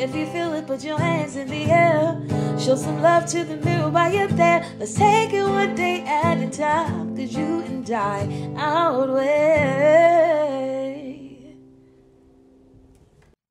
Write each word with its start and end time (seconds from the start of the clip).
If 0.00 0.14
you 0.14 0.24
feel 0.24 0.54
it, 0.54 0.66
put 0.66 0.82
your 0.82 0.98
hands 0.98 1.36
in 1.36 1.46
the 1.46 1.64
air. 1.64 2.18
Show 2.58 2.74
some 2.76 3.02
love 3.02 3.26
to 3.26 3.44
the 3.44 3.58
mirror 3.58 3.90
while 3.90 4.10
you're 4.10 4.28
there. 4.28 4.64
Let's 4.78 4.94
take 4.94 5.34
it 5.34 5.42
one 5.42 5.74
day 5.74 6.00
at 6.06 6.38
a 6.38 6.48
time. 6.48 7.14
Cause 7.14 7.34
you 7.36 7.60
and 7.60 7.90
I 7.90 8.50
outweigh. 8.56 10.00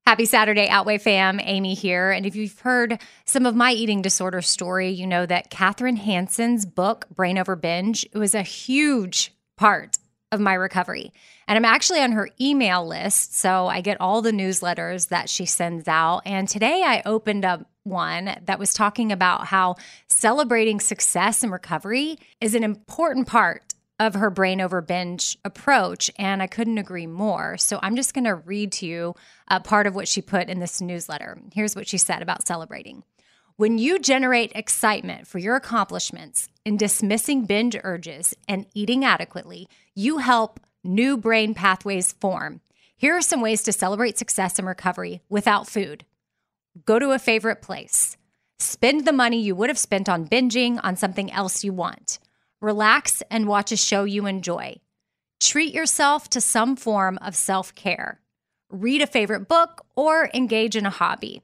Happy 0.07 0.25
Saturday, 0.25 0.67
Outweigh 0.69 0.97
fam. 0.97 1.39
Amy 1.39 1.75
here. 1.75 2.09
And 2.09 2.25
if 2.25 2.35
you've 2.35 2.59
heard 2.61 2.99
some 3.25 3.45
of 3.45 3.55
my 3.55 3.71
eating 3.71 4.01
disorder 4.01 4.41
story, 4.41 4.89
you 4.89 5.05
know 5.05 5.27
that 5.27 5.51
Kathryn 5.51 5.99
Hansen's 5.99 6.65
book, 6.65 7.05
Brain 7.13 7.37
Over 7.37 7.55
Binge, 7.55 8.07
was 8.15 8.33
a 8.33 8.41
huge 8.41 9.35
part 9.55 9.99
of 10.31 10.39
my 10.39 10.55
recovery. 10.55 11.13
And 11.49 11.57
I'm 11.57 11.65
actually 11.65 11.99
on 12.01 12.11
her 12.11 12.29
email 12.39 12.85
list. 12.85 13.35
So 13.35 13.65
I 13.65 13.81
get 13.81 13.99
all 13.99 14.21
the 14.21 14.31
newsletters 14.31 15.09
that 15.09 15.29
she 15.29 15.47
sends 15.47 15.87
out. 15.87 16.21
And 16.23 16.47
today 16.47 16.83
I 16.85 17.01
opened 17.07 17.43
up 17.43 17.65
one 17.83 18.37
that 18.45 18.59
was 18.59 18.71
talking 18.71 19.11
about 19.11 19.47
how 19.47 19.75
celebrating 20.07 20.79
success 20.79 21.41
and 21.41 21.51
recovery 21.51 22.19
is 22.39 22.53
an 22.53 22.63
important 22.63 23.25
part 23.25 23.73
of 23.99 24.13
her 24.13 24.29
brain 24.29 24.61
over 24.61 24.79
binge 24.79 25.39
approach. 25.43 26.11
And 26.19 26.43
I 26.43 26.45
couldn't 26.45 26.77
agree 26.77 27.07
more. 27.07 27.57
So 27.57 27.79
I'm 27.81 27.95
just 27.95 28.13
going 28.13 28.25
to 28.25 28.35
read 28.35 28.71
to 28.73 28.85
you 28.85 29.15
a 29.47 29.59
part 29.59 29.87
of 29.87 29.95
what 29.95 30.07
she 30.07 30.21
put 30.21 30.49
in 30.49 30.59
this 30.59 30.79
newsletter. 30.79 31.39
Here's 31.51 31.75
what 31.75 31.87
she 31.87 31.97
said 31.97 32.21
about 32.21 32.45
celebrating. 32.45 33.03
When 33.55 33.79
you 33.79 33.97
generate 33.97 34.51
excitement 34.53 35.25
for 35.25 35.39
your 35.39 35.55
accomplishments 35.55 36.47
in 36.63 36.77
dismissing 36.77 37.45
binge 37.45 37.75
urges 37.83 38.35
and 38.47 38.67
eating 38.75 39.03
adequately, 39.03 39.67
you 39.95 40.19
help 40.19 40.59
new 40.83 41.17
brain 41.17 41.53
pathways 41.53 42.13
form. 42.13 42.61
Here 42.95 43.15
are 43.15 43.21
some 43.21 43.41
ways 43.41 43.63
to 43.63 43.71
celebrate 43.71 44.17
success 44.17 44.59
and 44.59 44.67
recovery 44.67 45.21
without 45.29 45.67
food. 45.67 46.05
Go 46.85 46.99
to 46.99 47.11
a 47.11 47.19
favorite 47.19 47.61
place. 47.61 48.17
Spend 48.59 49.05
the 49.05 49.13
money 49.13 49.41
you 49.41 49.55
would 49.55 49.69
have 49.69 49.79
spent 49.79 50.09
on 50.09 50.27
binging 50.27 50.79
on 50.83 50.95
something 50.95 51.31
else 51.31 51.63
you 51.63 51.71
want. 51.71 52.19
Relax 52.61 53.23
and 53.31 53.47
watch 53.47 53.71
a 53.71 53.77
show 53.77 54.03
you 54.03 54.25
enjoy. 54.25 54.75
Treat 55.39 55.73
yourself 55.73 56.29
to 56.31 56.41
some 56.41 56.75
form 56.75 57.17
of 57.21 57.35
self 57.35 57.73
care. 57.73 58.19
Read 58.69 59.01
a 59.01 59.07
favorite 59.07 59.47
book 59.47 59.85
or 59.95 60.29
engage 60.33 60.75
in 60.75 60.85
a 60.85 60.89
hobby. 60.89 61.41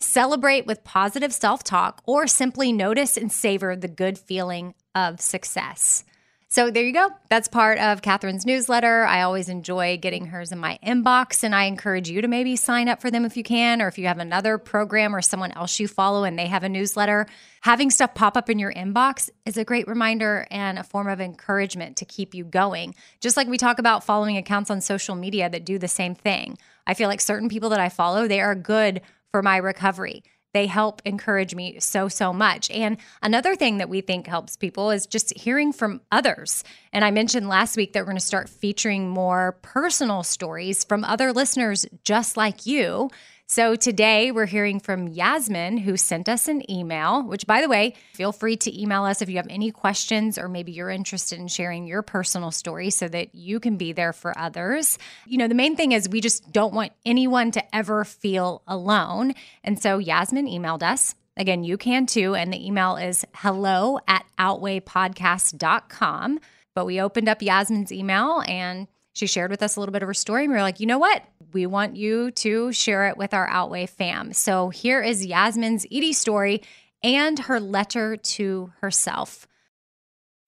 Celebrate 0.00 0.66
with 0.66 0.84
positive 0.84 1.32
self 1.32 1.64
talk 1.64 2.02
or 2.06 2.26
simply 2.26 2.70
notice 2.70 3.16
and 3.16 3.32
savor 3.32 3.74
the 3.74 3.88
good 3.88 4.18
feeling 4.18 4.74
of 4.94 5.20
success. 5.20 6.04
So 6.50 6.70
there 6.70 6.82
you 6.82 6.94
go. 6.94 7.10
That's 7.28 7.46
part 7.46 7.78
of 7.78 8.00
Kathryn's 8.00 8.46
newsletter. 8.46 9.04
I 9.04 9.20
always 9.20 9.50
enjoy 9.50 9.98
getting 9.98 10.28
hers 10.28 10.50
in 10.50 10.58
my 10.58 10.78
inbox, 10.82 11.44
and 11.44 11.54
I 11.54 11.64
encourage 11.64 12.08
you 12.08 12.22
to 12.22 12.28
maybe 12.28 12.56
sign 12.56 12.88
up 12.88 13.02
for 13.02 13.10
them 13.10 13.26
if 13.26 13.36
you 13.36 13.42
can, 13.42 13.82
or 13.82 13.88
if 13.88 13.98
you 13.98 14.06
have 14.06 14.18
another 14.18 14.56
program 14.56 15.14
or 15.14 15.20
someone 15.20 15.52
else 15.52 15.78
you 15.78 15.86
follow 15.86 16.24
and 16.24 16.38
they 16.38 16.46
have 16.46 16.64
a 16.64 16.68
newsletter. 16.70 17.26
Having 17.60 17.90
stuff 17.90 18.14
pop 18.14 18.34
up 18.34 18.48
in 18.48 18.58
your 18.58 18.72
inbox 18.72 19.28
is 19.44 19.58
a 19.58 19.64
great 19.64 19.86
reminder 19.86 20.46
and 20.50 20.78
a 20.78 20.84
form 20.84 21.06
of 21.06 21.20
encouragement 21.20 21.98
to 21.98 22.06
keep 22.06 22.34
you 22.34 22.44
going. 22.44 22.94
Just 23.20 23.36
like 23.36 23.46
we 23.46 23.58
talk 23.58 23.78
about 23.78 24.02
following 24.02 24.38
accounts 24.38 24.70
on 24.70 24.80
social 24.80 25.16
media 25.16 25.50
that 25.50 25.66
do 25.66 25.78
the 25.78 25.86
same 25.86 26.14
thing. 26.14 26.56
I 26.86 26.94
feel 26.94 27.10
like 27.10 27.20
certain 27.20 27.50
people 27.50 27.68
that 27.70 27.80
I 27.80 27.90
follow, 27.90 28.26
they 28.26 28.40
are 28.40 28.54
good 28.54 29.02
for 29.32 29.42
my 29.42 29.58
recovery 29.58 30.22
they 30.54 30.66
help 30.66 31.02
encourage 31.04 31.54
me 31.54 31.78
so, 31.80 32.08
so 32.08 32.32
much. 32.32 32.70
And 32.70 32.96
another 33.22 33.54
thing 33.54 33.78
that 33.78 33.88
we 33.88 34.00
think 34.00 34.26
helps 34.26 34.56
people 34.56 34.90
is 34.90 35.06
just 35.06 35.36
hearing 35.36 35.72
from 35.72 36.00
others. 36.10 36.64
And 36.92 37.04
I 37.04 37.10
mentioned 37.10 37.48
last 37.48 37.76
week 37.76 37.92
that 37.92 38.00
we're 38.00 38.06
going 38.06 38.16
to 38.16 38.24
start 38.24 38.48
featuring 38.48 39.08
more 39.08 39.58
personal 39.62 40.22
stories 40.22 40.84
from 40.84 41.04
other 41.04 41.32
listeners 41.32 41.86
just 42.04 42.36
like 42.36 42.66
you. 42.66 43.10
So 43.50 43.76
today 43.76 44.30
we're 44.30 44.44
hearing 44.44 44.78
from 44.78 45.08
Yasmin, 45.08 45.78
who 45.78 45.96
sent 45.96 46.28
us 46.28 46.48
an 46.48 46.70
email, 46.70 47.22
which, 47.22 47.46
by 47.46 47.62
the 47.62 47.68
way, 47.68 47.94
feel 48.12 48.30
free 48.30 48.58
to 48.58 48.78
email 48.78 49.04
us 49.04 49.22
if 49.22 49.30
you 49.30 49.36
have 49.36 49.46
any 49.48 49.70
questions 49.70 50.36
or 50.36 50.50
maybe 50.50 50.72
you're 50.72 50.90
interested 50.90 51.38
in 51.38 51.48
sharing 51.48 51.86
your 51.86 52.02
personal 52.02 52.50
story 52.50 52.90
so 52.90 53.08
that 53.08 53.34
you 53.34 53.58
can 53.58 53.78
be 53.78 53.94
there 53.94 54.12
for 54.12 54.38
others. 54.38 54.98
You 55.26 55.38
know, 55.38 55.48
the 55.48 55.54
main 55.54 55.76
thing 55.76 55.92
is 55.92 56.10
we 56.10 56.20
just 56.20 56.52
don't 56.52 56.74
want 56.74 56.92
anyone 57.06 57.50
to 57.52 57.74
ever 57.74 58.04
feel 58.04 58.60
alone. 58.66 59.32
And 59.64 59.82
so 59.82 59.96
Yasmin 59.96 60.46
emailed 60.46 60.82
us. 60.82 61.14
Again, 61.38 61.64
you 61.64 61.78
can 61.78 62.04
too. 62.04 62.34
And 62.34 62.52
the 62.52 62.66
email 62.66 62.96
is 62.96 63.24
hello 63.34 63.98
at 64.06 64.26
outweighpodcast.com. 64.38 66.40
But 66.74 66.84
we 66.84 67.00
opened 67.00 67.30
up 67.30 67.40
Yasmin's 67.40 67.92
email 67.92 68.42
and 68.46 68.88
She 69.18 69.26
shared 69.26 69.50
with 69.50 69.64
us 69.64 69.74
a 69.74 69.80
little 69.80 69.92
bit 69.92 70.04
of 70.04 70.06
her 70.06 70.14
story, 70.14 70.44
and 70.44 70.52
we 70.52 70.56
were 70.56 70.62
like, 70.62 70.78
you 70.78 70.86
know 70.86 71.00
what? 71.00 71.24
We 71.52 71.66
want 71.66 71.96
you 71.96 72.30
to 72.30 72.70
share 72.70 73.08
it 73.08 73.16
with 73.16 73.34
our 73.34 73.48
Outweigh 73.48 73.86
fam. 73.86 74.32
So 74.32 74.68
here 74.68 75.02
is 75.02 75.26
Yasmin's 75.26 75.84
ED 75.90 76.14
story 76.14 76.62
and 77.02 77.36
her 77.40 77.58
letter 77.58 78.16
to 78.16 78.72
herself. 78.80 79.48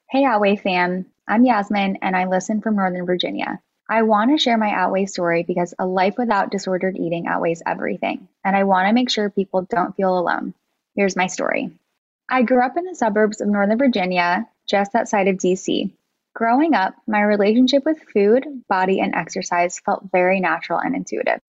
Hey, 0.09 0.25
Outweigh 0.25 0.55
fam. 0.55 1.07
I'm 1.27 1.45
Yasmin, 1.45 1.99
and 2.01 2.15
I 2.15 2.27
listen 2.27 2.61
from 2.61 2.77
Northern 2.77 3.07
Virginia. 3.07 3.61
I 3.89 4.03
want 4.03 4.31
to 4.31 4.41
share 4.41 4.57
my 4.57 4.71
Outweigh 4.71 5.07
story 5.07 5.43
because 5.43 5.75
a 5.81 5.85
life 5.85 6.15
without 6.17 6.53
disordered 6.53 6.97
eating 6.97 7.27
outweighs 7.27 7.65
everything, 7.67 8.29
and 8.45 8.55
I 8.55 8.63
want 8.63 8.87
to 8.87 8.95
make 8.95 9.11
sure 9.11 9.31
people 9.31 9.63
don't 9.63 9.97
feel 9.97 10.17
alone. 10.17 10.55
Here's 10.95 11.17
my 11.17 11.27
story. 11.27 11.73
I 12.31 12.43
grew 12.43 12.65
up 12.65 12.77
in 12.77 12.85
the 12.85 12.95
suburbs 12.95 13.41
of 13.41 13.49
Northern 13.49 13.79
Virginia, 13.79 14.47
just 14.65 14.95
outside 14.95 15.27
of 15.27 15.39
DC. 15.39 15.91
Growing 16.35 16.75
up, 16.75 16.95
my 17.07 17.23
relationship 17.23 17.85
with 17.85 18.03
food, 18.15 18.47
body, 18.69 19.01
and 19.01 19.15
exercise 19.15 19.81
felt 19.81 20.11
very 20.13 20.41
natural 20.41 20.79
and 20.79 20.95
intuitive. 20.95 21.41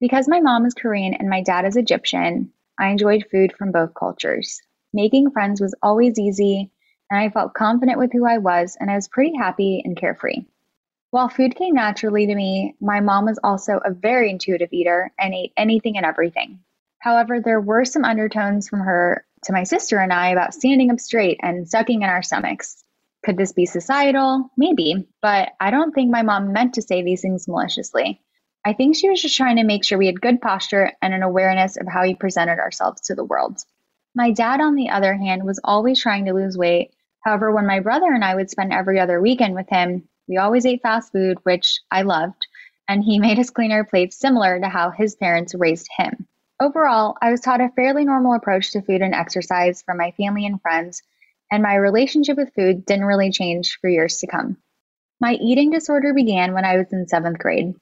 Because 0.00 0.26
my 0.26 0.40
mom 0.40 0.64
is 0.64 0.74
Korean 0.74 1.14
and 1.14 1.28
my 1.28 1.42
dad 1.42 1.64
is 1.64 1.76
Egyptian, 1.76 2.52
I 2.78 2.88
enjoyed 2.88 3.26
food 3.30 3.52
from 3.52 3.72
both 3.72 3.94
cultures. 3.94 4.60
Making 4.92 5.30
friends 5.30 5.60
was 5.60 5.74
always 5.82 6.18
easy, 6.18 6.70
and 7.10 7.20
I 7.20 7.28
felt 7.28 7.54
confident 7.54 7.98
with 7.98 8.12
who 8.12 8.26
I 8.26 8.38
was, 8.38 8.76
and 8.80 8.90
I 8.90 8.94
was 8.94 9.06
pretty 9.06 9.36
happy 9.36 9.82
and 9.84 9.96
carefree. 9.96 10.46
While 11.10 11.28
food 11.28 11.54
came 11.54 11.74
naturally 11.74 12.26
to 12.26 12.34
me, 12.34 12.74
my 12.80 13.00
mom 13.00 13.26
was 13.26 13.38
also 13.44 13.80
a 13.84 13.92
very 13.92 14.30
intuitive 14.30 14.72
eater 14.72 15.12
and 15.18 15.34
ate 15.34 15.52
anything 15.58 15.98
and 15.98 16.06
everything. 16.06 16.60
However, 16.98 17.40
there 17.40 17.60
were 17.60 17.84
some 17.84 18.04
undertones 18.04 18.68
from 18.68 18.80
her 18.80 19.26
to 19.44 19.52
my 19.52 19.64
sister 19.64 19.98
and 19.98 20.12
I 20.12 20.28
about 20.28 20.54
standing 20.54 20.90
up 20.90 21.00
straight 21.00 21.38
and 21.42 21.68
sucking 21.68 22.00
in 22.00 22.08
our 22.08 22.22
stomachs. 22.22 22.82
Could 23.24 23.36
this 23.36 23.52
be 23.52 23.66
societal? 23.66 24.50
Maybe, 24.56 25.06
but 25.20 25.50
I 25.60 25.70
don't 25.70 25.92
think 25.92 26.10
my 26.10 26.22
mom 26.22 26.52
meant 26.52 26.74
to 26.74 26.82
say 26.82 27.02
these 27.02 27.22
things 27.22 27.46
maliciously. 27.46 28.20
I 28.64 28.72
think 28.72 28.96
she 28.96 29.08
was 29.08 29.22
just 29.22 29.36
trying 29.36 29.56
to 29.56 29.64
make 29.64 29.84
sure 29.84 29.98
we 29.98 30.06
had 30.06 30.20
good 30.20 30.40
posture 30.40 30.92
and 31.02 31.14
an 31.14 31.22
awareness 31.22 31.76
of 31.76 31.86
how 31.88 32.02
we 32.02 32.14
presented 32.14 32.58
ourselves 32.58 33.00
to 33.02 33.14
the 33.14 33.24
world. 33.24 33.64
My 34.14 34.30
dad, 34.30 34.60
on 34.60 34.74
the 34.74 34.90
other 34.90 35.14
hand, 35.14 35.44
was 35.44 35.60
always 35.64 36.00
trying 36.00 36.26
to 36.26 36.34
lose 36.34 36.58
weight. 36.58 36.92
However, 37.20 37.50
when 37.52 37.66
my 37.66 37.80
brother 37.80 38.12
and 38.12 38.24
I 38.24 38.34
would 38.34 38.50
spend 38.50 38.72
every 38.72 39.00
other 39.00 39.20
weekend 39.20 39.54
with 39.54 39.68
him, 39.68 40.08
we 40.28 40.36
always 40.36 40.66
ate 40.66 40.82
fast 40.82 41.12
food, 41.12 41.38
which 41.44 41.80
I 41.90 42.02
loved, 42.02 42.46
and 42.88 43.02
he 43.02 43.18
made 43.20 43.38
us 43.38 43.50
clean 43.50 43.72
our 43.72 43.84
plates 43.84 44.16
similar 44.16 44.60
to 44.60 44.68
how 44.68 44.90
his 44.90 45.16
parents 45.16 45.54
raised 45.54 45.88
him. 45.96 46.26
Overall, 46.60 47.16
I 47.20 47.30
was 47.30 47.40
taught 47.40 47.60
a 47.60 47.70
fairly 47.70 48.04
normal 48.04 48.34
approach 48.34 48.72
to 48.72 48.82
food 48.82 49.02
and 49.02 49.14
exercise 49.14 49.82
from 49.82 49.96
my 49.96 50.12
family 50.12 50.46
and 50.46 50.60
friends, 50.60 51.02
and 51.52 51.62
my 51.62 51.74
relationship 51.74 52.38
with 52.38 52.54
food 52.54 52.86
didn't 52.86 53.04
really 53.04 53.30
change 53.30 53.78
for 53.78 53.90
years 53.90 54.16
to 54.16 54.26
come. 54.26 54.56
My 55.20 55.34
eating 55.34 55.70
disorder 55.70 56.14
began 56.14 56.54
when 56.54 56.64
I 56.64 56.78
was 56.78 56.90
in 56.92 57.06
seventh 57.06 57.38
grade. 57.38 57.74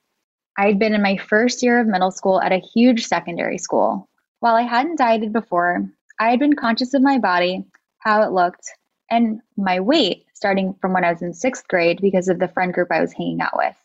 I 0.59 0.67
had 0.67 0.81
been 0.81 0.93
in 0.93 1.03
my 1.03 1.17
first 1.17 1.63
year 1.63 1.79
of 1.81 1.87
middle 1.87 2.11
school 2.11 2.43
at 2.43 2.53
a 2.53 2.59
huge 2.75 3.07
secondary 3.07 3.59
school. 3.59 4.09
While 4.41 4.57
I 4.57 4.63
hadn't 4.63 4.99
dieted 4.99 5.33
before, 5.33 5.89
I 6.19 6.31
had 6.31 6.41
been 6.41 6.57
conscious 6.57 6.95
of 6.95 7.01
my 7.01 7.19
body, 7.19 7.65
how 7.99 8.23
it 8.23 8.33
looked, 8.33 8.69
and 9.09 9.41
my 9.57 9.79
weight 9.79 10.25
starting 10.35 10.75
from 10.81 10.93
when 10.93 11.05
I 11.05 11.13
was 11.13 11.23
in 11.23 11.33
sixth 11.33 11.69
grade 11.69 12.01
because 12.03 12.29
of 12.29 12.41
the 12.41 12.49
friend 12.49 12.75
group 12.75 12.89
I 12.91 13.01
was 13.01 13.13
hanging 13.13 13.41
out 13.41 13.57
with. 13.57 13.77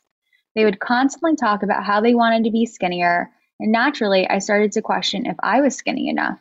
They 0.55 0.65
would 0.65 0.79
constantly 0.79 1.35
talk 1.35 1.61
about 1.61 1.83
how 1.83 2.01
they 2.01 2.15
wanted 2.15 2.45
to 2.45 2.51
be 2.51 2.65
skinnier, 2.65 3.29
and 3.59 3.71
naturally, 3.71 4.27
I 4.27 4.39
started 4.39 4.71
to 4.71 4.81
question 4.81 5.27
if 5.27 5.35
I 5.41 5.61
was 5.61 5.75
skinny 5.75 6.09
enough. 6.09 6.39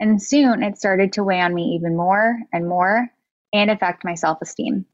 And 0.00 0.22
soon 0.22 0.62
it 0.62 0.78
started 0.78 1.12
to 1.14 1.24
weigh 1.24 1.40
on 1.40 1.54
me 1.54 1.74
even 1.74 1.96
more 1.96 2.38
and 2.52 2.68
more 2.68 3.08
and 3.52 3.70
affect 3.70 4.04
my 4.04 4.14
self 4.14 4.38
esteem. 4.42 4.86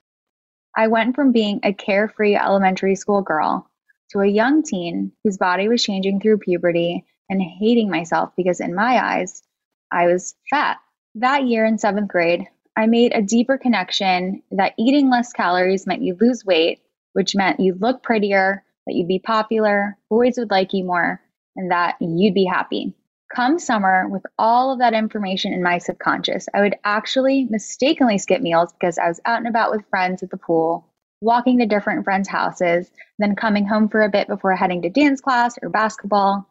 I 0.77 0.89
went 0.89 1.15
from 1.15 1.33
being 1.33 1.61
a 1.63 1.73
carefree 1.73 2.35
elementary 2.35 2.97
school 2.97 3.23
girl 3.23 3.71
to 4.11 4.21
a 4.21 4.27
young 4.27 4.63
teen 4.63 5.13
whose 5.23 5.39
body 5.39 5.69
was 5.69 5.83
changing 5.83 6.21
through 6.21 6.39
puberty 6.39 7.05
and 7.29 7.41
hating 7.41 7.91
myself 7.91 8.33
because, 8.37 8.61
in 8.61 8.75
my 8.75 9.03
eyes, 9.05 9.43
I 9.91 10.07
was 10.07 10.35
fat. 10.51 10.79
That 11.15 11.45
year 11.47 11.65
in 11.65 11.79
seventh 11.79 12.09
grade, 12.09 12.49
I 12.77 12.87
made 12.87 13.13
a 13.15 13.23
deeper 13.23 13.57
connection 13.57 14.43
that 14.51 14.75
eating 14.79 15.11
less 15.11 15.33
calories 15.33 15.87
meant 15.87 16.03
you 16.03 16.17
lose 16.21 16.45
weight, 16.45 16.81
which 17.13 17.37
meant 17.37 17.61
you'd 17.61 17.81
look 17.81 18.03
prettier, 18.03 18.65
that 18.87 18.95
you'd 18.95 19.09
be 19.09 19.21
popular, 19.21 19.97
boys 20.11 20.35
would 20.39 20.51
like 20.51 20.73
you 20.73 20.85
more, 20.85 21.21
and 21.57 21.71
that 21.71 21.97
you'd 22.01 22.35
be 22.35 22.45
happy. 22.45 22.95
Come 23.35 23.59
summer, 23.59 24.07
with 24.09 24.25
all 24.39 24.73
of 24.73 24.79
that 24.79 24.95
information 24.95 25.53
in 25.53 25.61
my 25.61 25.79
subconscious, 25.79 26.49
I 26.55 26.61
would 26.61 26.77
actually 26.85 27.49
mistakenly 27.51 28.17
skip 28.19 28.41
meals 28.41 28.73
because 28.73 28.97
I 28.97 29.09
was 29.09 29.21
out 29.25 29.39
and 29.39 29.49
about 29.49 29.73
with 29.73 29.89
friends 29.91 30.23
at 30.23 30.31
the 30.31 30.37
pool, 30.37 30.87
walking 31.21 31.59
to 31.59 31.67
different 31.67 32.05
friends' 32.05 32.29
houses, 32.29 32.89
then 33.19 33.35
coming 33.35 33.67
home 33.67 33.89
for 33.89 34.03
a 34.03 34.09
bit 34.09 34.29
before 34.29 34.55
heading 34.55 34.83
to 34.83 34.89
dance 34.89 35.21
class 35.21 35.59
or 35.61 35.69
basketball. 35.69 36.49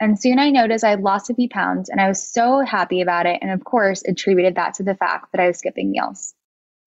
And 0.00 0.18
soon 0.18 0.38
I 0.38 0.48
noticed 0.48 0.84
I 0.84 0.90
had 0.90 1.02
lost 1.02 1.28
a 1.28 1.34
few 1.34 1.50
pounds 1.50 1.90
and 1.90 2.00
I 2.00 2.08
was 2.08 2.26
so 2.26 2.60
happy 2.60 3.02
about 3.02 3.26
it. 3.26 3.38
And 3.42 3.50
of 3.50 3.62
course, 3.62 4.02
attributed 4.02 4.54
that 4.54 4.74
to 4.74 4.84
the 4.84 4.94
fact 4.94 5.32
that 5.32 5.40
I 5.42 5.48
was 5.48 5.58
skipping 5.58 5.90
meals. 5.90 6.32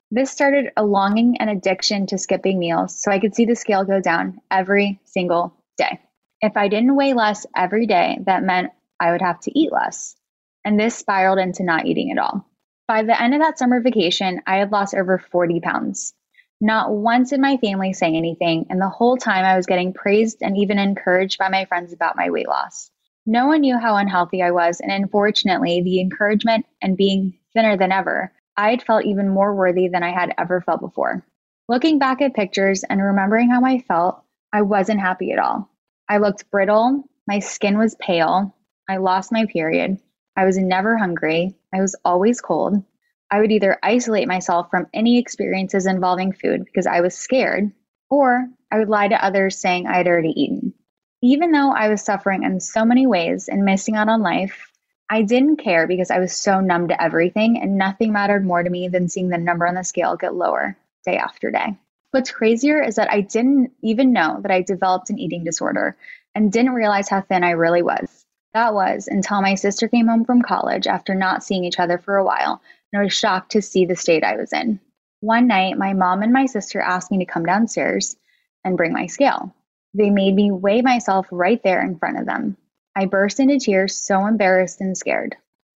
This 0.09 0.31
started 0.31 0.71
a 0.75 0.83
longing 0.83 1.37
and 1.39 1.51
addiction 1.51 2.07
to 2.07 2.17
skipping 2.17 2.57
meals 2.57 2.99
so 2.99 3.11
I 3.11 3.19
could 3.19 3.35
see 3.35 3.45
the 3.45 3.55
scale 3.55 3.83
go 3.83 4.01
down 4.01 4.41
every 4.49 4.99
single 5.05 5.53
day. 5.77 5.99
If 6.41 6.57
I 6.57 6.67
didn't 6.67 6.95
weigh 6.95 7.13
less 7.13 7.45
every 7.55 7.85
day, 7.85 8.17
that 8.25 8.43
meant 8.43 8.71
I 8.99 9.11
would 9.11 9.21
have 9.21 9.39
to 9.41 9.59
eat 9.59 9.71
less. 9.71 10.15
And 10.63 10.79
this 10.79 10.95
spiraled 10.95 11.39
into 11.39 11.63
not 11.63 11.85
eating 11.85 12.11
at 12.11 12.17
all. 12.17 12.45
By 12.87 13.03
the 13.03 13.19
end 13.19 13.33
of 13.33 13.41
that 13.41 13.57
summer 13.57 13.81
vacation, 13.81 14.41
I 14.45 14.57
had 14.57 14.71
lost 14.71 14.95
over 14.95 15.17
40 15.17 15.59
pounds. 15.59 16.13
Not 16.61 16.93
once 16.93 17.31
did 17.31 17.39
my 17.41 17.57
family 17.57 17.93
say 17.93 18.07
anything, 18.07 18.67
and 18.69 18.79
the 18.79 18.89
whole 18.89 19.17
time 19.17 19.43
I 19.43 19.57
was 19.57 19.65
getting 19.65 19.93
praised 19.93 20.41
and 20.41 20.57
even 20.57 20.79
encouraged 20.79 21.37
by 21.37 21.49
my 21.49 21.65
friends 21.65 21.93
about 21.93 22.15
my 22.15 22.29
weight 22.29 22.47
loss. 22.47 22.89
No 23.25 23.47
one 23.47 23.61
knew 23.61 23.77
how 23.77 23.95
unhealthy 23.95 24.41
I 24.41 24.51
was, 24.51 24.79
and 24.79 24.91
unfortunately, 24.91 25.81
the 25.81 25.99
encouragement 25.99 26.65
and 26.81 26.95
being 26.95 27.37
thinner 27.53 27.75
than 27.75 27.91
ever, 27.91 28.31
I 28.55 28.69
had 28.69 28.83
felt 28.83 29.05
even 29.05 29.29
more 29.29 29.53
worthy 29.53 29.87
than 29.87 30.03
I 30.03 30.11
had 30.11 30.33
ever 30.37 30.61
felt 30.61 30.79
before. 30.79 31.25
Looking 31.67 31.97
back 31.97 32.21
at 32.21 32.35
pictures 32.35 32.83
and 32.83 33.01
remembering 33.01 33.49
how 33.49 33.65
I 33.65 33.79
felt, 33.79 34.21
I 34.53 34.61
wasn't 34.61 34.99
happy 35.01 35.31
at 35.31 35.39
all. 35.39 35.69
I 36.07 36.17
looked 36.19 36.49
brittle, 36.51 37.03
my 37.27 37.39
skin 37.39 37.77
was 37.77 37.95
pale, 37.95 38.55
I 38.87 38.97
lost 38.97 39.31
my 39.31 39.45
period, 39.45 39.99
I 40.35 40.45
was 40.45 40.57
never 40.57 40.97
hungry, 40.97 41.55
I 41.73 41.81
was 41.81 41.95
always 42.03 42.41
cold. 42.41 42.83
I 43.31 43.39
would 43.39 43.51
either 43.51 43.79
isolate 43.81 44.27
myself 44.27 44.69
from 44.69 44.87
any 44.93 45.17
experiences 45.17 45.87
involving 45.87 46.33
food 46.33 46.65
because 46.65 46.85
I 46.85 47.01
was 47.01 47.15
scared, 47.17 47.71
or 48.09 48.47
I 48.71 48.79
would 48.79 48.89
lie 48.89 49.07
to 49.07 49.23
others 49.23 49.57
saying 49.57 49.87
I 49.87 49.97
had 49.97 50.07
already 50.07 50.33
eaten. 50.39 50.73
Even 51.21 51.51
though 51.51 51.71
I 51.71 51.89
was 51.89 52.03
suffering 52.03 52.43
in 52.43 52.59
so 52.59 52.85
many 52.85 53.07
ways 53.07 53.47
and 53.47 53.65
missing 53.65 53.95
out 53.95 54.09
on 54.09 54.21
life, 54.21 54.71
I 55.09 55.21
didn't 55.21 55.57
care 55.57 55.87
because 55.87 56.11
I 56.11 56.19
was 56.19 56.35
so 56.35 56.59
numb 56.59 56.89
to 56.89 57.01
everything 57.01 57.59
and 57.61 57.77
nothing 57.77 58.11
mattered 58.11 58.45
more 58.45 58.61
to 58.61 58.69
me 58.69 58.89
than 58.89 59.09
seeing 59.09 59.29
the 59.29 59.37
number 59.37 59.65
on 59.65 59.75
the 59.75 59.83
scale 59.83 60.17
get 60.17 60.35
lower 60.35 60.77
day 61.05 61.17
after 61.17 61.51
day. 61.51 61.77
What's 62.11 62.31
crazier 62.31 62.81
is 62.81 62.95
that 62.95 63.11
I 63.11 63.21
didn't 63.21 63.71
even 63.81 64.13
know 64.13 64.39
that 64.41 64.51
I 64.51 64.61
developed 64.61 65.09
an 65.09 65.19
eating 65.19 65.43
disorder 65.43 65.97
and 66.33 66.51
didn't 66.51 66.73
realize 66.73 67.09
how 67.09 67.21
thin 67.21 67.43
I 67.43 67.51
really 67.51 67.81
was. 67.81 68.24
That 68.55 68.73
was 68.73 69.09
until 69.09 69.41
my 69.41 69.55
sister 69.55 69.89
came 69.89 70.07
home 70.07 70.23
from 70.23 70.41
college 70.41 70.87
after 70.87 71.13
not 71.13 71.43
seeing 71.43 71.65
each 71.65 71.77
other 71.77 71.97
for 71.97 72.15
a 72.15 72.23
while 72.23 72.61
and 72.93 73.01
I 73.01 73.03
was 73.03 73.11
shocked 73.11 73.51
to 73.51 73.61
see 73.61 73.85
the 73.85 73.97
state 73.97 74.23
I 74.23 74.37
was 74.37 74.53
in. 74.53 74.79
One 75.19 75.47
night, 75.47 75.77
my 75.77 75.91
mom 75.91 76.23
and 76.23 76.31
my 76.31 76.45
sister 76.45 76.79
asked 76.79 77.11
me 77.11 77.17
to 77.17 77.25
come 77.25 77.45
downstairs 77.45 78.15
and 78.63 78.77
bring 78.77 78.93
my 78.93 79.07
scale. 79.07 79.53
They 79.93 80.09
made 80.09 80.35
me 80.35 80.51
weigh 80.51 80.81
myself 80.81 81.27
right 81.31 81.61
there 81.63 81.81
in 81.81 81.97
front 81.97 82.17
of 82.17 82.25
them. 82.25 82.55
I 82.95 83.07
burst 83.07 83.41
into 83.41 83.59
tears, 83.59 83.93
so 83.93 84.25
embarrassed 84.25 84.79
and 84.79 84.97
scared. 84.97 85.35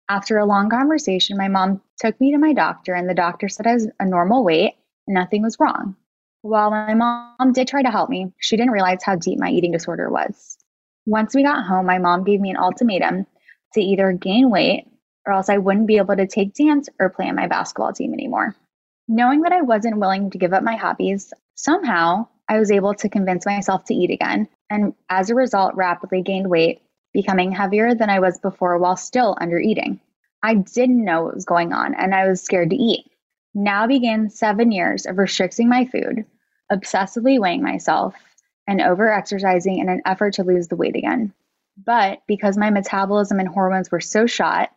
After 0.10 0.38
a 0.38 0.46
long 0.46 0.70
conversation, 0.70 1.38
my 1.38 1.48
mom 1.48 1.82
took 1.98 2.20
me 2.20 2.34
to 2.34 2.38
my 2.38 2.52
doctor, 2.52 2.94
and 2.94 3.10
the 3.10 3.14
doctor 3.14 3.48
said 3.48 3.68
I 3.68 3.76
was 3.76 3.88
a 4.02 4.06
normal 4.06 4.44
weight 4.44 4.74
and 5.08 5.14
nothing 5.14 5.44
was 5.44 5.62
wrong. 5.62 5.96
While 6.42 6.72
my 6.72 6.94
mom 6.94 7.54
did 7.54 7.70
try 7.70 7.84
to 7.84 7.90
help 7.90 8.10
me, 8.10 8.34
she 8.40 8.58
didn't 8.58 8.74
realize 8.74 9.02
how 9.02 9.16
deep 9.16 9.40
my 9.40 9.50
eating 9.50 9.72
disorder 9.72 10.10
was. 10.10 10.58
Once 11.06 11.36
we 11.36 11.44
got 11.44 11.66
home, 11.66 11.86
my 11.86 11.98
mom 12.00 12.24
gave 12.24 12.42
me 12.42 12.50
an 12.50 12.58
ultimatum 12.58 13.26
to 13.74 13.82
either 13.82 14.12
gain 14.12 14.50
weight 14.50 14.86
or 15.26 15.34
else 15.34 15.50
I 15.50 15.58
wouldn't 15.58 15.88
be 15.88 15.98
able 15.98 16.16
to 16.16 16.28
take 16.28 16.54
dance 16.54 16.90
or 17.00 17.10
play 17.10 17.28
on 17.30 17.36
my 17.36 17.48
basketball 17.48 17.94
team 17.94 18.14
anymore. 18.14 18.56
Knowing 19.08 19.42
that 19.42 19.52
I 19.52 19.62
wasn't 19.62 20.00
willing 20.00 20.32
to 20.32 20.38
give 20.38 20.54
up 20.54 20.64
my 20.64 20.76
hobbies, 20.76 21.34
somehow 21.56 22.28
I 22.48 22.60
was 22.60 22.72
able 22.72 22.94
to 22.96 23.10
convince 23.10 23.46
myself 23.46 23.86
to 23.86 23.94
eat 23.94 24.12
again, 24.12 24.48
and 24.70 24.94
as 25.10 25.30
a 25.30 25.36
result, 25.36 25.76
rapidly 25.76 26.22
gained 26.22 26.50
weight, 26.50 26.82
becoming 27.14 27.52
heavier 27.52 27.96
than 27.96 28.10
I 28.10 28.20
was 28.20 28.40
before 28.40 28.78
while 28.78 28.96
still 28.96 29.38
under 29.40 29.60
eating. 29.60 30.00
I 30.44 30.56
didn't 30.56 31.04
know 31.04 31.24
what 31.24 31.36
was 31.36 31.46
going 31.46 31.74
on, 31.74 31.96
and 31.96 32.14
I 32.14 32.28
was 32.28 32.42
scared 32.42 32.72
to 32.72 32.76
eat. 32.76 33.06
Now 33.54 33.88
began 33.88 34.30
seven 34.30 34.72
years 34.72 35.06
of 35.06 35.18
restricting 35.18 35.70
my 35.70 35.86
food, 35.86 36.26
obsessively 36.72 37.40
weighing 37.40 37.64
myself, 37.64 38.16
and 38.68 38.82
over 38.82 39.12
exercising 39.12 39.80
in 39.80 39.90
an 39.90 40.02
effort 40.06 40.34
to 40.36 40.44
lose 40.44 40.68
the 40.68 40.76
weight 40.76 40.96
again. 40.96 41.34
But 41.78 42.22
because 42.28 42.58
my 42.58 42.70
metabolism 42.70 43.40
and 43.40 43.50
hormones 43.50 43.92
were 43.92 44.02
so 44.02 44.26
shot, 44.26 44.72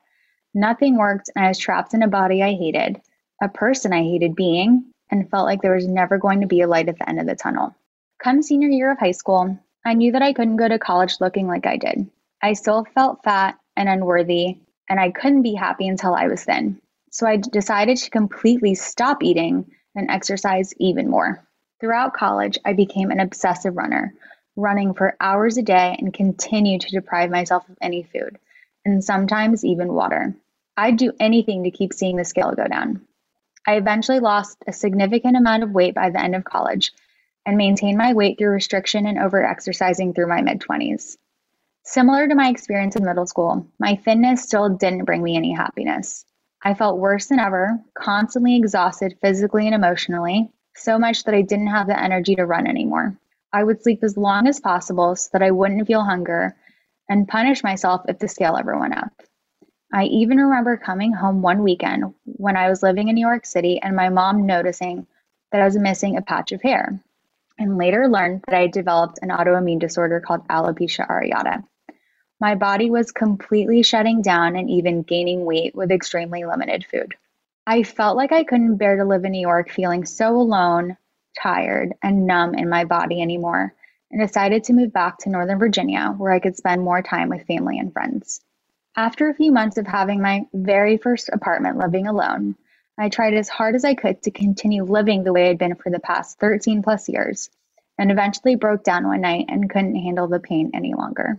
nothing 0.55 0.97
worked, 0.97 1.31
and 1.35 1.45
I 1.45 1.49
was 1.49 1.59
trapped 1.59 1.95
in 1.95 2.03
a 2.03 2.09
body 2.09 2.43
I 2.43 2.55
hated, 2.55 3.01
a 3.41 3.49
person 3.49 3.93
I 3.93 4.03
hated 4.03 4.35
being, 4.35 4.85
and 5.11 5.31
felt 5.31 5.47
like 5.47 5.63
there 5.63 5.75
was 5.75 5.87
never 5.87 6.19
going 6.19 6.41
to 6.41 6.47
be 6.47 6.61
a 6.61 6.67
light 6.69 6.89
at 6.89 6.99
the 6.99 7.09
end 7.09 7.21
of 7.21 7.27
the 7.27 7.37
tunnel. 7.37 7.75
Come 8.23 8.43
senior 8.43 8.69
year 8.69 8.91
of 8.91 8.99
high 8.99 9.13
school, 9.13 9.59
I 9.87 9.95
knew 9.95 10.13
that 10.13 10.23
I 10.23 10.33
couldn't 10.33 10.57
go 10.57 10.69
to 10.69 10.79
college 10.79 11.21
looking 11.21 11.47
like 11.47 11.67
I 11.67 11.77
did. 11.77 12.11
I 12.43 12.55
still 12.55 12.85
felt 12.95 13.23
fat 13.23 13.59
and 13.77 13.89
unworthy, 13.89 14.59
and 14.89 14.99
I 14.99 15.11
couldn't 15.11 15.43
be 15.43 15.55
happy 15.55 15.87
until 15.87 16.15
I 16.15 16.27
was 16.27 16.45
thin. 16.45 16.81
So 17.11 17.27
I 17.27 17.37
decided 17.37 17.97
to 17.99 18.11
completely 18.11 18.75
stop 18.75 19.23
eating 19.23 19.71
and 19.95 20.11
exercise 20.11 20.75
even 20.79 21.09
more. 21.09 21.48
Throughout 21.81 22.15
college, 22.15 22.59
I 22.65 22.73
became 22.73 23.13
an 23.13 23.21
obsessive 23.21 23.77
runner, 23.77 24.13
running 24.57 24.95
for 24.95 25.17
hours 25.21 25.57
a 25.59 25.63
day 25.63 25.95
and 25.97 26.13
continued 26.13 26.81
to 26.81 26.91
deprive 26.91 27.31
myself 27.31 27.69
of 27.69 27.79
any 27.81 28.03
food, 28.03 28.39
and 28.85 29.05
sometimes 29.05 29.65
even 29.65 29.93
water. 29.93 30.35
I'd 30.77 30.97
do 30.97 31.13
anything 31.21 31.63
to 31.65 31.71
keep 31.71 31.93
seeing 31.93 32.17
the 32.17 32.25
scale 32.25 32.53
go 32.53 32.67
down. 32.67 33.07
I 33.65 33.77
eventually 33.77 34.19
lost 34.19 34.59
a 34.67 34.73
significant 34.73 35.37
amount 35.37 35.63
of 35.63 35.71
weight 35.71 35.95
by 35.95 36.11
the 36.11 36.21
end 36.21 36.35
of 36.35 36.43
college 36.43 36.93
and 37.47 37.57
maintained 37.57 37.97
my 37.97 38.13
weight 38.13 38.39
through 38.39 38.51
restriction 38.51 39.07
and 39.07 39.19
overexercising 39.19 40.15
through 40.15 40.27
my 40.27 40.43
mid 40.43 40.61
20s. 40.61 41.17
Similar 41.85 42.27
to 42.27 42.35
my 42.35 42.49
experience 42.49 42.97
in 42.97 43.05
middle 43.05 43.27
school, 43.27 43.69
my 43.79 43.95
thinness 43.95 44.43
still 44.43 44.69
didn't 44.69 45.05
bring 45.05 45.23
me 45.23 45.37
any 45.37 45.53
happiness. 45.53 46.25
I 46.61 46.75
felt 46.75 46.99
worse 46.99 47.27
than 47.27 47.39
ever, 47.39 47.79
constantly 47.95 48.57
exhausted 48.57 49.17
physically 49.23 49.67
and 49.67 49.75
emotionally, 49.75 50.53
so 50.79 50.99
much 50.99 51.25
that 51.25 51.35
I 51.35 51.43
didn't 51.43 51.69
have 51.69 51.87
the 51.87 52.01
energy 52.01 52.35
to 52.37 52.47
run 52.47 52.67
anymore. 52.67 53.17
I 53.53 53.65
would 53.65 53.83
sleep 53.83 54.01
as 54.03 54.17
long 54.17 54.47
as 54.47 54.61
possible 54.61 55.17
so 55.17 55.31
that 55.33 55.43
I 55.43 55.51
wouldn't 55.51 55.87
feel 55.87 56.03
hunger 56.03 56.57
and 57.09 57.27
punish 57.29 57.63
myself 57.63 58.03
if 58.09 58.19
the 58.19 58.29
scale 58.29 58.57
ever 58.57 58.79
went 58.79 58.97
up. 58.97 59.13
I 59.93 60.05
even 60.05 60.37
remember 60.37 60.77
coming 60.77 61.13
home 61.13 61.41
one 61.41 61.63
weekend 61.63 62.15
when 62.25 62.57
I 62.57 62.69
was 62.69 62.83
living 62.83 63.09
in 63.09 63.15
New 63.15 63.27
York 63.27 63.47
City 63.47 63.81
and 63.81 63.97
my 63.97 64.11
mom 64.11 64.45
noticing 64.45 65.07
that 65.51 65.63
I 65.63 65.65
was 65.65 65.79
missing 65.79 66.17
a 66.17 66.23
patch 66.23 66.53
of 66.53 66.61
hair, 66.61 67.01
and 67.59 67.79
later 67.79 68.07
learned 68.07 68.43
that 68.47 68.55
I 68.55 68.63
had 68.63 68.73
developed 68.73 69.19
an 69.23 69.31
autoimmune 69.31 69.79
disorder 69.79 70.21
called 70.21 70.47
alopecia 70.49 71.09
areata. 71.09 71.65
My 72.39 72.55
body 72.55 72.91
was 72.91 73.13
completely 73.13 73.83
shutting 73.83 74.21
down 74.21 74.57
and 74.57 74.69
even 74.69 75.03
gaining 75.03 75.47
weight 75.47 75.75
with 75.75 75.91
extremely 75.91 76.45
limited 76.45 76.85
food. 76.85 77.15
I 77.71 77.83
felt 77.83 78.17
like 78.17 78.33
I 78.33 78.45
couldn't 78.45 78.79
bear 78.79 78.97
to 78.97 79.05
live 79.05 79.27
in 79.27 79.33
New 79.33 79.43
York 79.43 79.69
feeling 79.69 80.07
so 80.07 80.35
alone, 80.35 80.97
tired, 81.39 81.93
and 82.03 82.27
numb 82.27 82.55
in 82.55 82.71
my 82.71 82.87
body 82.87 83.21
anymore, 83.21 83.75
and 84.11 84.23
decided 84.23 84.65
to 84.65 84.73
move 84.73 84.91
back 84.91 85.19
to 85.19 85.29
Northern 85.29 85.59
Virginia 85.59 86.15
where 86.17 86.33
I 86.33 86.39
could 86.39 86.57
spend 86.57 86.81
more 86.81 87.03
time 87.03 87.29
with 87.29 87.47
family 87.47 87.79
and 87.79 87.93
friends. 87.93 88.41
After 88.97 89.29
a 89.29 89.35
few 89.35 89.53
months 89.53 89.77
of 89.77 89.87
having 89.87 90.23
my 90.23 90.47
very 90.55 90.97
first 90.97 91.29
apartment 91.29 91.77
living 91.77 92.07
alone, 92.07 92.57
I 92.97 93.11
tried 93.11 93.35
as 93.35 93.51
hard 93.51 93.75
as 93.75 93.85
I 93.85 93.93
could 93.93 94.23
to 94.23 94.31
continue 94.31 94.85
living 94.85 95.23
the 95.23 95.35
way 95.35 95.51
I'd 95.51 95.59
been 95.59 95.75
for 95.75 95.91
the 95.91 96.01
past 96.01 96.39
13 96.39 96.83
plus 96.83 97.07
years, 97.07 97.51
and 97.99 98.11
eventually 98.11 98.55
broke 98.55 98.83
down 98.83 99.07
one 99.07 99.21
night 99.21 99.45
and 99.51 99.69
couldn't 99.69 99.95
handle 99.95 100.27
the 100.27 100.41
pain 100.41 100.71
any 100.73 100.95
longer. 100.95 101.39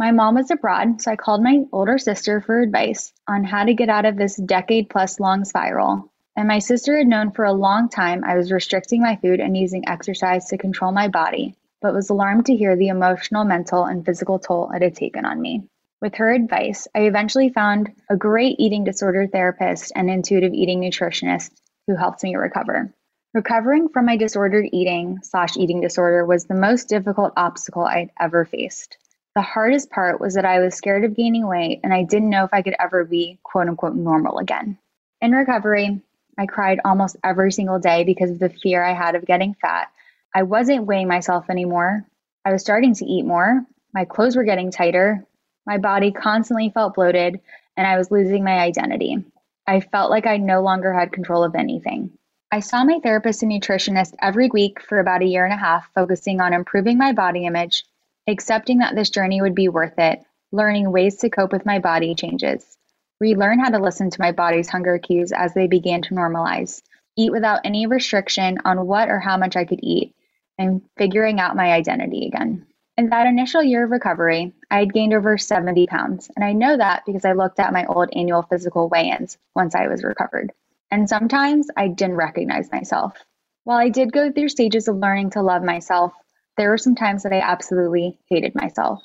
My 0.00 0.12
mom 0.12 0.36
was 0.36 0.50
abroad, 0.50 1.02
so 1.02 1.10
I 1.10 1.16
called 1.16 1.42
my 1.42 1.66
older 1.72 1.98
sister 1.98 2.40
for 2.40 2.62
advice 2.62 3.12
on 3.28 3.44
how 3.44 3.64
to 3.64 3.74
get 3.74 3.90
out 3.90 4.06
of 4.06 4.16
this 4.16 4.34
decade 4.36 4.88
plus 4.88 5.20
long 5.20 5.44
spiral. 5.44 6.10
And 6.34 6.48
my 6.48 6.58
sister 6.58 6.96
had 6.96 7.06
known 7.06 7.32
for 7.32 7.44
a 7.44 7.52
long 7.52 7.90
time 7.90 8.24
I 8.24 8.34
was 8.38 8.50
restricting 8.50 9.02
my 9.02 9.16
food 9.16 9.40
and 9.40 9.54
using 9.54 9.86
exercise 9.86 10.46
to 10.46 10.56
control 10.56 10.90
my 10.90 11.08
body, 11.08 11.54
but 11.82 11.92
was 11.92 12.08
alarmed 12.08 12.46
to 12.46 12.56
hear 12.56 12.76
the 12.76 12.88
emotional, 12.88 13.44
mental, 13.44 13.84
and 13.84 14.02
physical 14.02 14.38
toll 14.38 14.70
it 14.74 14.80
had 14.80 14.94
taken 14.94 15.26
on 15.26 15.38
me. 15.38 15.64
With 16.00 16.14
her 16.14 16.32
advice, 16.32 16.88
I 16.94 17.00
eventually 17.00 17.50
found 17.50 17.92
a 18.08 18.16
great 18.16 18.56
eating 18.58 18.84
disorder 18.84 19.26
therapist 19.26 19.92
and 19.94 20.08
intuitive 20.08 20.54
eating 20.54 20.80
nutritionist 20.80 21.50
who 21.86 21.94
helped 21.94 22.22
me 22.22 22.36
recover. 22.36 22.90
Recovering 23.34 23.90
from 23.90 24.06
my 24.06 24.16
disordered 24.16 24.64
eating 24.72 25.18
slash 25.24 25.58
eating 25.58 25.82
disorder 25.82 26.24
was 26.24 26.46
the 26.46 26.54
most 26.54 26.88
difficult 26.88 27.34
obstacle 27.36 27.84
I'd 27.84 28.12
ever 28.18 28.46
faced. 28.46 28.96
The 29.36 29.42
hardest 29.42 29.90
part 29.90 30.20
was 30.20 30.34
that 30.34 30.44
I 30.44 30.58
was 30.58 30.74
scared 30.74 31.04
of 31.04 31.14
gaining 31.14 31.46
weight 31.46 31.80
and 31.84 31.94
I 31.94 32.02
didn't 32.02 32.30
know 32.30 32.44
if 32.44 32.52
I 32.52 32.62
could 32.62 32.74
ever 32.80 33.04
be 33.04 33.38
quote 33.44 33.68
unquote 33.68 33.94
normal 33.94 34.38
again. 34.38 34.76
In 35.20 35.30
recovery, 35.30 36.00
I 36.36 36.46
cried 36.46 36.80
almost 36.84 37.16
every 37.22 37.52
single 37.52 37.78
day 37.78 38.02
because 38.02 38.30
of 38.30 38.40
the 38.40 38.48
fear 38.48 38.82
I 38.82 38.92
had 38.92 39.14
of 39.14 39.26
getting 39.26 39.54
fat. 39.54 39.88
I 40.34 40.42
wasn't 40.42 40.86
weighing 40.86 41.06
myself 41.06 41.48
anymore. 41.48 42.04
I 42.44 42.52
was 42.52 42.62
starting 42.62 42.94
to 42.94 43.04
eat 43.04 43.24
more. 43.24 43.64
My 43.94 44.04
clothes 44.04 44.36
were 44.36 44.44
getting 44.44 44.70
tighter. 44.70 45.24
My 45.64 45.78
body 45.78 46.10
constantly 46.10 46.70
felt 46.70 46.94
bloated 46.94 47.40
and 47.76 47.86
I 47.86 47.98
was 47.98 48.10
losing 48.10 48.42
my 48.42 48.58
identity. 48.58 49.24
I 49.66 49.78
felt 49.78 50.10
like 50.10 50.26
I 50.26 50.38
no 50.38 50.60
longer 50.62 50.92
had 50.92 51.12
control 51.12 51.44
of 51.44 51.54
anything. 51.54 52.10
I 52.50 52.58
saw 52.58 52.82
my 52.82 52.98
therapist 53.00 53.44
and 53.44 53.52
nutritionist 53.52 54.14
every 54.20 54.48
week 54.48 54.80
for 54.82 54.98
about 54.98 55.22
a 55.22 55.26
year 55.26 55.44
and 55.44 55.54
a 55.54 55.56
half, 55.56 55.88
focusing 55.94 56.40
on 56.40 56.52
improving 56.52 56.98
my 56.98 57.12
body 57.12 57.46
image, 57.46 57.84
accepting 58.26 58.78
that 58.78 58.94
this 58.94 59.10
journey 59.10 59.40
would 59.40 59.54
be 59.54 59.68
worth 59.68 59.98
it, 59.98 60.20
learning 60.52 60.90
ways 60.90 61.16
to 61.18 61.30
cope 61.30 61.52
with 61.52 61.66
my 61.66 61.78
body 61.78 62.14
changes, 62.14 62.76
relearn 63.20 63.58
how 63.58 63.70
to 63.70 63.78
listen 63.78 64.10
to 64.10 64.20
my 64.20 64.32
body's 64.32 64.68
hunger 64.68 64.98
cues 64.98 65.32
as 65.32 65.54
they 65.54 65.66
began 65.66 66.02
to 66.02 66.14
normalize, 66.14 66.82
eat 67.16 67.30
without 67.30 67.60
any 67.64 67.86
restriction 67.86 68.58
on 68.64 68.86
what 68.86 69.08
or 69.08 69.20
how 69.20 69.36
much 69.36 69.56
I 69.56 69.64
could 69.64 69.80
eat, 69.82 70.14
and 70.58 70.82
figuring 70.96 71.40
out 71.40 71.56
my 71.56 71.72
identity 71.72 72.26
again. 72.26 72.66
In 72.96 73.08
that 73.10 73.26
initial 73.26 73.62
year 73.62 73.84
of 73.84 73.90
recovery, 73.90 74.52
I 74.70 74.80
had 74.80 74.92
gained 74.92 75.14
over 75.14 75.38
70 75.38 75.86
pounds, 75.86 76.30
and 76.36 76.44
I 76.44 76.52
know 76.52 76.76
that 76.76 77.04
because 77.06 77.24
I 77.24 77.32
looked 77.32 77.58
at 77.58 77.72
my 77.72 77.86
old 77.86 78.10
annual 78.14 78.42
physical 78.42 78.88
weigh 78.88 79.10
ins 79.10 79.38
once 79.54 79.74
I 79.74 79.86
was 79.86 80.04
recovered. 80.04 80.52
And 80.90 81.08
sometimes 81.08 81.68
I 81.76 81.88
didn't 81.88 82.16
recognize 82.16 82.70
myself. 82.70 83.16
While 83.64 83.78
I 83.78 83.88
did 83.88 84.12
go 84.12 84.30
through 84.32 84.48
stages 84.48 84.88
of 84.88 84.96
learning 84.96 85.30
to 85.30 85.42
love 85.42 85.62
myself, 85.62 86.12
there 86.60 86.68
were 86.68 86.76
some 86.76 86.94
times 86.94 87.22
that 87.22 87.32
I 87.32 87.40
absolutely 87.40 88.18
hated 88.28 88.54
myself. 88.54 89.02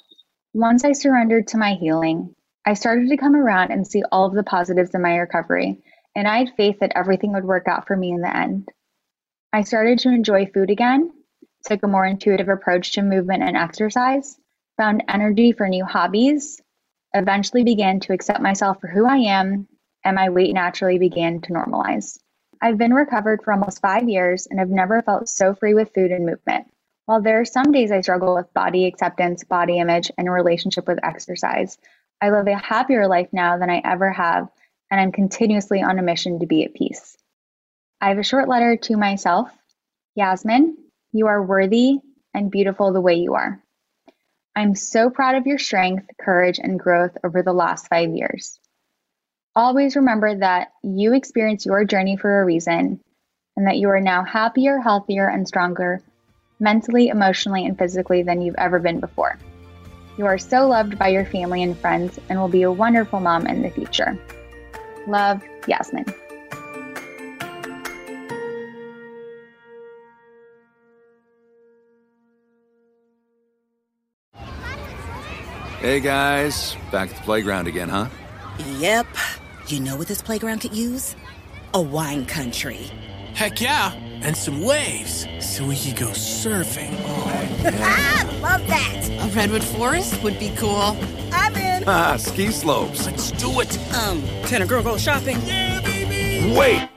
Once 0.53 0.83
I 0.83 0.91
surrendered 0.91 1.47
to 1.47 1.57
my 1.57 1.75
healing, 1.75 2.35
I 2.65 2.73
started 2.73 3.07
to 3.07 3.15
come 3.15 3.33
around 3.33 3.71
and 3.71 3.87
see 3.87 4.03
all 4.11 4.25
of 4.25 4.33
the 4.33 4.43
positives 4.43 4.93
in 4.93 5.01
my 5.01 5.15
recovery, 5.15 5.81
and 6.13 6.27
I 6.27 6.39
had 6.39 6.57
faith 6.57 6.79
that 6.81 6.91
everything 6.95 7.31
would 7.31 7.45
work 7.45 7.69
out 7.69 7.87
for 7.87 7.95
me 7.95 8.11
in 8.11 8.19
the 8.19 8.35
end. 8.35 8.67
I 9.53 9.61
started 9.61 9.99
to 9.99 10.09
enjoy 10.09 10.47
food 10.47 10.69
again, 10.69 11.09
took 11.65 11.81
a 11.83 11.87
more 11.87 12.05
intuitive 12.05 12.49
approach 12.49 12.91
to 12.95 13.01
movement 13.01 13.43
and 13.43 13.55
exercise, 13.55 14.37
found 14.75 15.05
energy 15.07 15.53
for 15.53 15.69
new 15.69 15.85
hobbies, 15.85 16.61
eventually 17.13 17.63
began 17.63 18.01
to 18.01 18.11
accept 18.11 18.41
myself 18.41 18.81
for 18.81 18.89
who 18.89 19.05
I 19.05 19.19
am, 19.31 19.69
and 20.03 20.15
my 20.15 20.27
weight 20.27 20.53
naturally 20.53 20.99
began 20.99 21.39
to 21.39 21.53
normalize. 21.53 22.19
I've 22.61 22.77
been 22.77 22.93
recovered 22.93 23.43
for 23.45 23.53
almost 23.53 23.79
five 23.79 24.09
years 24.09 24.45
and 24.45 24.59
have 24.59 24.69
never 24.69 25.01
felt 25.01 25.29
so 25.29 25.55
free 25.55 25.73
with 25.73 25.93
food 25.93 26.11
and 26.11 26.25
movement. 26.25 26.67
While 27.05 27.21
there 27.21 27.39
are 27.39 27.45
some 27.45 27.71
days 27.71 27.91
I 27.91 28.01
struggle 28.01 28.35
with 28.35 28.53
body 28.53 28.85
acceptance, 28.85 29.43
body 29.43 29.79
image, 29.79 30.11
and 30.17 30.31
relationship 30.31 30.87
with 30.87 31.03
exercise, 31.03 31.77
I 32.21 32.31
live 32.31 32.47
a 32.47 32.55
happier 32.55 33.07
life 33.07 33.29
now 33.31 33.57
than 33.57 33.69
I 33.69 33.81
ever 33.83 34.11
have, 34.11 34.49
and 34.89 34.99
I'm 34.99 35.11
continuously 35.11 35.83
on 35.83 35.99
a 35.99 36.03
mission 36.03 36.39
to 36.39 36.47
be 36.47 36.63
at 36.63 36.73
peace. 36.73 37.17
I 38.01 38.09
have 38.09 38.17
a 38.17 38.23
short 38.23 38.47
letter 38.47 38.77
to 38.77 38.97
myself 38.97 39.51
Yasmin, 40.15 40.77
you 41.11 41.27
are 41.27 41.43
worthy 41.43 41.99
and 42.33 42.49
beautiful 42.49 42.93
the 42.93 43.01
way 43.01 43.15
you 43.15 43.35
are. 43.35 43.61
I'm 44.55 44.75
so 44.75 45.09
proud 45.09 45.35
of 45.35 45.45
your 45.45 45.57
strength, 45.57 46.09
courage, 46.19 46.57
and 46.57 46.79
growth 46.79 47.17
over 47.23 47.43
the 47.43 47.53
last 47.53 47.89
five 47.89 48.15
years. 48.15 48.57
Always 49.55 49.97
remember 49.97 50.35
that 50.35 50.69
you 50.83 51.13
experienced 51.13 51.65
your 51.65 51.83
journey 51.83 52.15
for 52.15 52.41
a 52.41 52.45
reason 52.45 53.01
and 53.57 53.67
that 53.67 53.77
you 53.77 53.89
are 53.89 53.99
now 53.99 54.23
happier, 54.23 54.79
healthier, 54.79 55.27
and 55.27 55.45
stronger 55.47 56.01
mentally, 56.59 57.09
emotionally, 57.09 57.65
and 57.65 57.77
physically 57.77 58.23
than 58.23 58.41
you've 58.41 58.55
ever 58.57 58.79
been 58.79 58.99
before. 58.99 59.37
You 60.17 60.25
are 60.25 60.37
so 60.37 60.67
loved 60.67 60.97
by 60.97 61.09
your 61.09 61.25
family 61.25 61.61
and 61.61 61.77
friends 61.77 62.19
and 62.29 62.39
will 62.39 62.47
be 62.47 62.61
a 62.63 62.71
wonderful 62.71 63.19
mom 63.19 63.47
in 63.47 63.61
the 63.61 63.69
future. 63.69 64.17
Love, 65.07 65.43
Yasmin. 65.67 66.05
Hey 75.79 75.99
guys, 75.99 76.75
back 76.91 77.11
at 77.11 77.15
the 77.15 77.21
playground 77.21 77.67
again, 77.67 77.89
huh? 77.89 78.07
Yep. 78.79 79.05
You 79.67 79.79
know 79.81 79.95
what 79.95 80.07
this 80.07 80.21
playground 80.21 80.61
could 80.61 80.73
use? 80.73 81.15
A 81.75 81.81
wine 81.81 82.25
country. 82.25 82.89
Heck 83.35 83.61
yeah, 83.61 83.93
and 84.23 84.35
some 84.35 84.61
waves 84.61 85.27
so 85.39 85.65
we 85.65 85.75
could 85.77 85.95
go 85.97 86.07
surfing. 86.07 86.91
Oh, 87.03 87.49
yeah. 87.63 88.39
love 88.41 88.65
that. 88.67 89.09
A 89.09 89.27
redwood 89.35 89.63
forest 89.63 90.21
would 90.23 90.39
be 90.39 90.53
cool. 90.57 90.95
I'm 91.31 91.55
in. 91.55 91.83
Ah, 91.87 92.15
ski 92.17 92.51
slopes. 92.51 93.05
Let's 93.05 93.31
do 93.31 93.59
it. 93.59 93.77
Um, 93.95 94.21
can 94.47 94.61
a 94.61 94.65
girl 94.65 94.81
go 94.83 94.97
shopping? 94.97 95.37
Yeah, 95.45 95.81
baby. 95.81 96.55
Wait. 96.57 96.89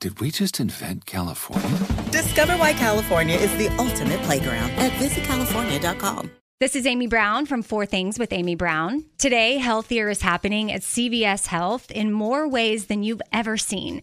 Did 0.00 0.18
we 0.20 0.30
just 0.30 0.60
invent 0.60 1.04
California? 1.04 1.78
Discover 2.10 2.54
why 2.54 2.72
California 2.72 3.36
is 3.36 3.54
the 3.58 3.68
ultimate 3.76 4.20
playground 4.22 4.70
at 4.72 4.92
visitcalifornia.com. 4.92 6.30
This 6.58 6.76
is 6.76 6.84
Amy 6.86 7.06
Brown 7.06 7.46
from 7.46 7.62
Four 7.62 7.86
Things 7.86 8.18
with 8.18 8.34
Amy 8.34 8.54
Brown. 8.54 9.04
Today, 9.16 9.56
healthier 9.56 10.10
is 10.10 10.20
happening 10.20 10.70
at 10.70 10.82
CVS 10.82 11.46
Health 11.46 11.90
in 11.90 12.12
more 12.12 12.46
ways 12.48 12.86
than 12.86 13.02
you've 13.02 13.22
ever 13.32 13.56
seen. 13.56 14.02